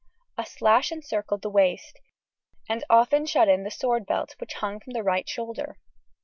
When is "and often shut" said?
2.67-3.47